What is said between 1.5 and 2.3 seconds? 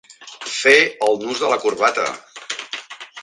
la corbata.